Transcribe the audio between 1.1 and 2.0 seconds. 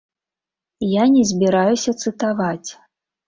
не збіраюся